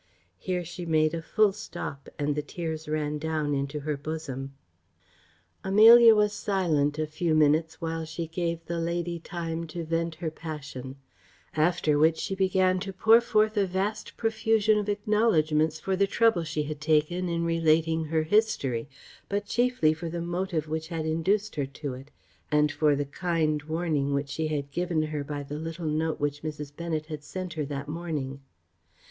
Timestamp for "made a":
0.83-1.21